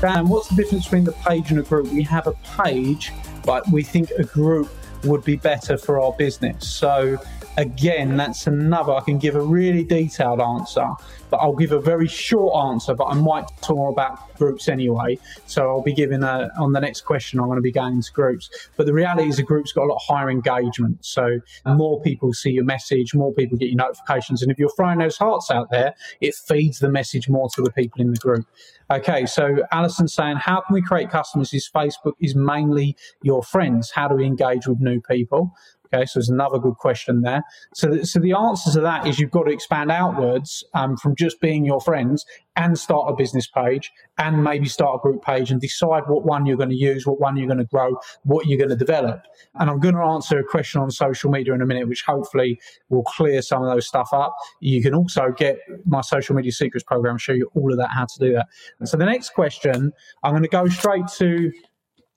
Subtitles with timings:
[0.00, 1.86] Dan, what's the difference between the page and a group?
[1.88, 3.12] We have a page,
[3.44, 4.68] but we think a group
[5.04, 6.68] would be better for our business.
[6.68, 7.18] So
[7.56, 8.92] again, that's another.
[8.92, 10.88] I can give a really detailed answer,
[11.30, 12.94] but I'll give a very short answer.
[12.94, 15.18] But I might talk more about groups anyway.
[15.46, 17.40] So I'll be giving a on the next question.
[17.40, 18.50] I'm going to be going into groups.
[18.76, 21.04] But the reality is, a group's got a lot higher engagement.
[21.04, 24.98] So more people see your message, more people get your notifications, and if you're throwing
[24.98, 28.46] those hearts out there, it feeds the message more to the people in the group.
[28.90, 31.54] Okay, so Alison's saying, how can we create customers?
[31.54, 33.90] Is Facebook is mainly your friends.
[33.90, 35.54] How do we engage with new people?
[35.94, 37.42] Okay, so there's another good question there.
[37.74, 41.14] So, the, so the answer to that is you've got to expand outwards um, from
[41.14, 42.24] just being your friends
[42.56, 46.46] and start a business page and maybe start a group page and decide what one
[46.46, 49.22] you're going to use, what one you're going to grow, what you're going to develop.
[49.54, 52.60] And I'm going to answer a question on social media in a minute, which hopefully
[52.88, 54.34] will clear some of those stuff up.
[54.60, 58.06] You can also get my social media secrets program, show you all of that, how
[58.06, 58.46] to do that.
[58.80, 61.52] And so the next question, I'm going to go straight to,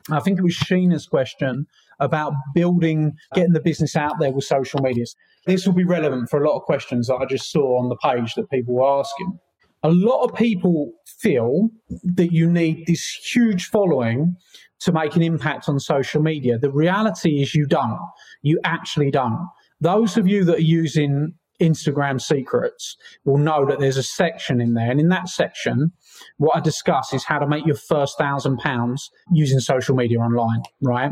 [0.10, 1.68] I think it was Sheena's question
[2.00, 5.06] about building, getting the business out there with social media.
[5.46, 7.96] This will be relevant for a lot of questions that I just saw on the
[7.98, 9.40] page that people were asking.
[9.84, 11.70] A lot of people feel
[12.04, 14.36] that you need this huge following
[14.80, 16.58] to make an impact on social media.
[16.58, 18.00] The reality is you don't.
[18.42, 19.48] You actually don't.
[19.80, 24.74] Those of you that are using Instagram secrets will know that there's a section in
[24.74, 24.90] there.
[24.92, 25.92] And in that section,
[26.38, 30.62] what I discuss is how to make your first thousand pounds using social media online,
[30.82, 31.12] right?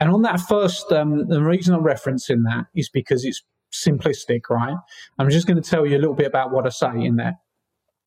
[0.00, 4.76] And on that first, um, the reason I'm referencing that is because it's simplistic, right?
[5.18, 7.34] I'm just going to tell you a little bit about what I say in there.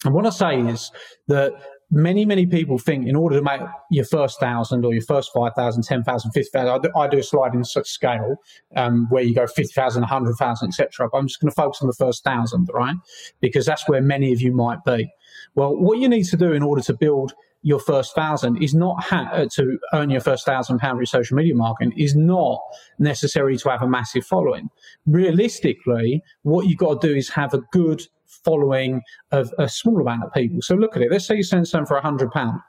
[0.06, 0.92] And what I say is
[1.28, 1.54] that
[1.90, 5.84] many, many people think in order to make your first thousand or your first 5,000,
[5.84, 8.36] 10,000, 50,000, I do, I do a sliding scale
[8.75, 11.09] um, where you go 50,000, 100,000, etc.
[11.09, 12.96] But I'm just going to focus on the first thousand, right?
[13.40, 15.09] Because that's where many of you might be.
[15.56, 17.34] Well, what you need to do in order to build
[17.64, 21.36] your first thousand is not ha- uh, to earn your first thousand pound with social
[21.36, 22.59] media marketing is not
[23.00, 24.69] necessary to have a massive following.
[25.06, 29.01] Realistically, what you've got to do is have a good following
[29.31, 30.61] of a small amount of people.
[30.61, 31.11] So look at it.
[31.11, 32.59] Let's say you send something for hundred pound.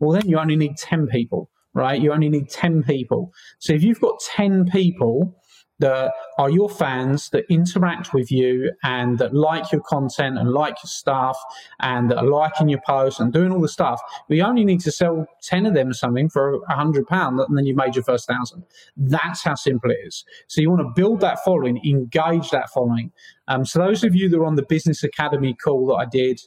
[0.00, 2.00] Well, then you only need 10 people, right?
[2.00, 3.32] You only need 10 people.
[3.58, 5.36] So if you've got 10 people
[5.78, 10.74] that are your fans that interact with you and that like your content and like
[10.82, 11.38] your stuff
[11.80, 14.00] and that are liking your posts and doing all the stuff.
[14.28, 17.56] We only need to sell 10 of them or something for a hundred pound and
[17.56, 18.64] then you've made your first thousand.
[18.96, 20.24] That's how simple it is.
[20.48, 23.12] So you want to build that following, engage that following.
[23.46, 26.40] Um, so those of you that are on the business academy call that I did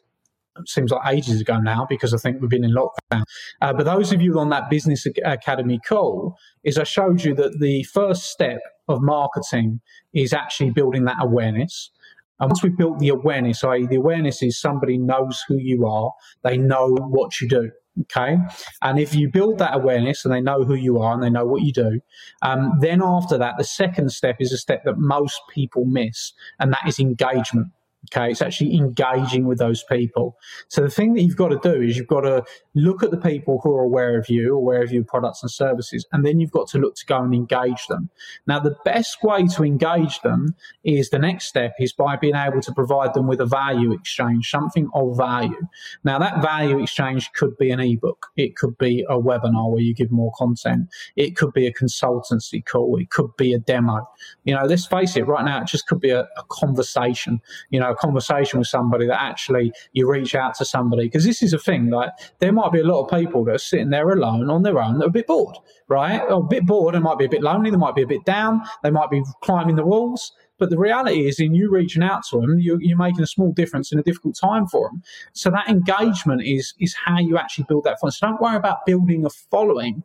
[0.65, 3.23] seems like ages ago now because I think we've been in lockdown.
[3.61, 7.59] Uh, but those of you on that business academy call, is I showed you that
[7.59, 8.59] the first step
[8.91, 9.81] of marketing
[10.13, 11.91] is actually building that awareness.
[12.39, 16.11] And once we've built the awareness, i.e., the awareness is somebody knows who you are,
[16.43, 17.71] they know what you do.
[18.01, 18.37] Okay.
[18.81, 21.45] And if you build that awareness and they know who you are and they know
[21.45, 21.99] what you do,
[22.41, 26.71] um, then after that, the second step is a step that most people miss, and
[26.71, 27.67] that is engagement.
[28.09, 30.35] Okay, it's actually engaging with those people.
[30.69, 33.17] So the thing that you've got to do is you've got to look at the
[33.17, 36.51] people who are aware of you, aware of your products and services, and then you've
[36.51, 38.09] got to look to go and engage them.
[38.47, 42.59] Now, the best way to engage them is the next step is by being able
[42.61, 45.67] to provide them with a value exchange, something of value.
[46.03, 49.93] Now, that value exchange could be an ebook, it could be a webinar where you
[49.93, 54.09] give more content, it could be a consultancy call, it could be a demo.
[54.43, 57.41] You know, let's face it, right now it just could be a, a conversation.
[57.69, 61.41] You know, a conversation with somebody that actually you reach out to somebody because this
[61.41, 62.09] is a thing like
[62.39, 64.97] there might be a lot of people that are sitting there alone on their own
[64.97, 65.55] that are a bit bored
[65.87, 68.07] right or a bit bored and might be a bit lonely they might be a
[68.07, 72.03] bit down they might be climbing the walls but the reality is, in you reaching
[72.03, 75.01] out to them, you're, you're, making a small difference in a difficult time for them.
[75.33, 77.99] So that engagement is is how you actually build that.
[77.99, 80.03] So don't worry about building a following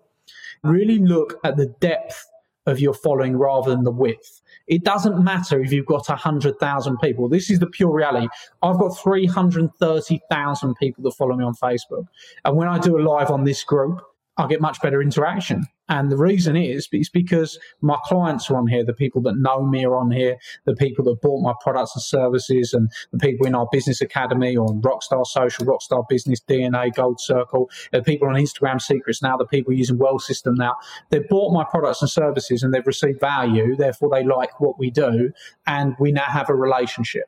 [0.63, 2.27] Really look at the depth
[2.67, 4.43] of your following rather than the width.
[4.67, 7.29] It doesn't matter if you've got 100,000 people.
[7.29, 8.29] This is the pure reality.
[8.63, 12.07] I've got 330,000 people that follow me on Facebook.
[12.45, 14.03] And when I do a live on this group,
[14.39, 15.65] I get much better interaction.
[15.89, 19.65] And the reason is, it's because my clients are on here, the people that know
[19.65, 23.47] me are on here, the people that bought my products and services, and the people
[23.47, 28.35] in our business academy or Rockstar Social, Rockstar Business, DNA, Gold Circle, the people on
[28.35, 30.75] Instagram Secrets now, the people using Well System now.
[31.11, 33.77] They've bought my products and services and they've received value.
[33.77, 35.31] Therefore, they like what we do.
[35.67, 37.27] And we now have a relationship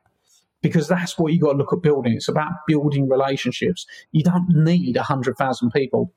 [0.63, 2.15] because that's what you got to look at building.
[2.15, 3.87] It's about building relationships.
[4.13, 6.13] You don't need 100,000 people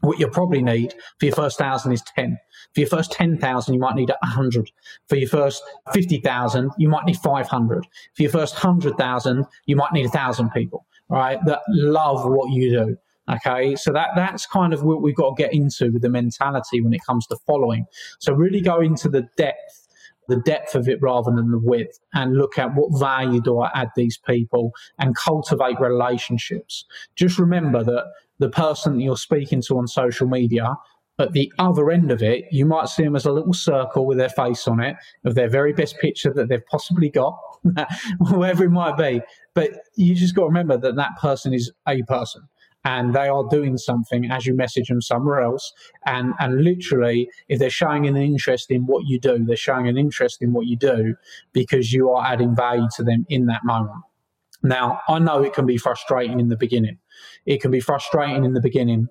[0.00, 2.38] what you'll probably need for your first thousand is 10.
[2.74, 4.70] For your first 10,000, you might need 100.
[5.08, 5.62] For your first
[5.92, 7.86] 50,000, you might need 500.
[8.14, 11.38] For your first 100,000, you might need 1,000 people, right?
[11.46, 12.96] That love what you do.
[13.28, 13.74] Okay.
[13.74, 16.94] So that, that's kind of what we've got to get into with the mentality when
[16.94, 17.86] it comes to following.
[18.20, 19.85] So really go into the depth
[20.28, 23.70] the depth of it rather than the width and look at what value do I
[23.74, 26.84] add these people and cultivate relationships.
[27.14, 28.04] Just remember that
[28.38, 30.76] the person that you're speaking to on social media
[31.18, 34.18] at the other end of it, you might see them as a little circle with
[34.18, 37.38] their face on it of their very best picture that they've possibly got,
[38.28, 39.22] whoever it might be.
[39.54, 42.42] But you just got to remember that that person is a person
[42.86, 45.72] and they are doing something as you message them somewhere else.
[46.06, 49.98] And, and literally, if they're showing an interest in what you do, they're showing an
[49.98, 51.16] interest in what you do
[51.52, 54.04] because you are adding value to them in that moment.
[54.62, 56.98] Now, I know it can be frustrating in the beginning.
[57.44, 59.08] It can be frustrating in the beginning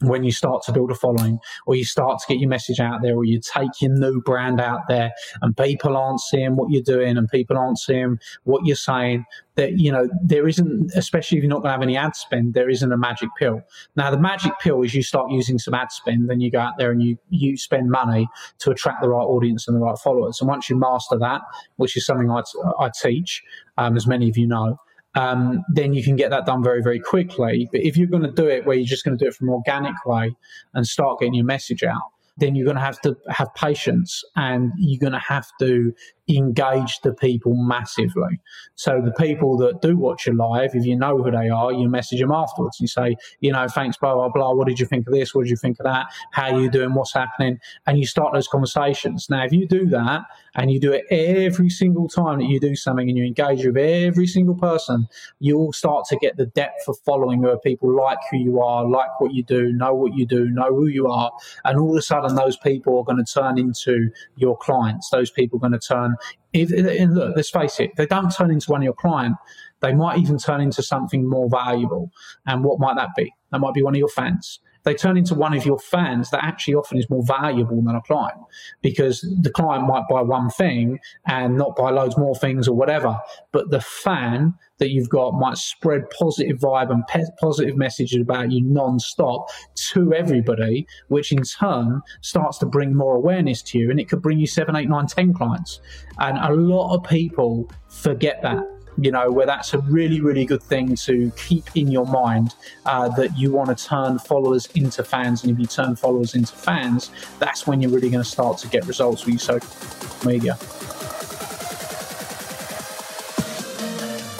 [0.00, 3.00] when you start to build a following or you start to get your message out
[3.02, 6.82] there or you take your new brand out there and people aren't seeing what you're
[6.82, 9.24] doing and people aren't seeing what you're saying
[9.54, 12.54] that you know there isn't especially if you're not going to have any ad spend
[12.54, 13.62] there isn't a magic pill.
[13.94, 16.74] Now the magic pill is you start using some ad spend then you go out
[16.76, 20.40] there and you you spend money to attract the right audience and the right followers.
[20.40, 21.42] And once you master that
[21.76, 22.42] which is something i,
[22.80, 23.42] I teach
[23.78, 24.78] um, as many of you know
[25.14, 27.68] um, then you can get that done very, very quickly.
[27.70, 29.48] But if you're going to do it where you're just going to do it from
[29.48, 30.34] an organic way
[30.74, 32.02] and start getting your message out,
[32.36, 35.92] then you're going to have to have patience and you're going to have to
[36.28, 38.40] engage the people massively.
[38.76, 41.88] So the people that do watch you live, if you know who they are, you
[41.88, 42.80] message them afterwards.
[42.80, 44.54] You say, you know, thanks, blah, blah, blah.
[44.54, 45.34] What did you think of this?
[45.34, 46.06] What did you think of that?
[46.32, 46.94] How are you doing?
[46.94, 47.58] What's happening?
[47.86, 49.26] And you start those conversations.
[49.28, 50.22] Now, if you do that
[50.54, 53.76] and you do it every single time that you do something and you engage with
[53.76, 55.08] every single person,
[55.40, 59.20] you'll start to get the depth of following where people like who you are, like
[59.20, 61.32] what you do, know what you do, know who you are.
[61.64, 65.10] And all of a sudden, those people are going to turn into your clients.
[65.10, 66.13] Those people are going to turn
[66.52, 69.36] if, and look, let's face it, they don't turn into one of your client,
[69.80, 72.10] they might even turn into something more valuable.
[72.46, 73.32] And what might that be?
[73.50, 76.44] That might be one of your fans they turn into one of your fans that
[76.44, 78.38] actually often is more valuable than a client
[78.82, 83.18] because the client might buy one thing and not buy loads more things or whatever.
[83.52, 88.52] But the fan that you've got might spread positive vibe and pe- positive messages about
[88.52, 89.48] you non-stop
[89.92, 94.20] to everybody, which in turn starts to bring more awareness to you and it could
[94.20, 95.80] bring you seven, eight, nine, ten clients.
[96.18, 100.62] And a lot of people forget that you know, where that's a really, really good
[100.62, 102.54] thing to keep in your mind
[102.86, 105.42] uh, that you want to turn followers into fans.
[105.42, 108.68] And if you turn followers into fans, that's when you're really going to start to
[108.68, 110.56] get results with your social media.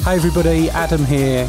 [0.04, 1.49] Hey everybody, Adam here,